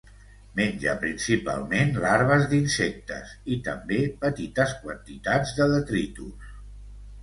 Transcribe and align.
Menja 0.59 0.95
principalment 1.03 1.93
larves 2.07 2.47
d'insectes 2.55 3.37
i, 3.53 3.61
també 3.71 4.03
petites 4.27 4.77
quantitats 4.83 5.57
de 5.63 5.73
detritus. 5.79 6.55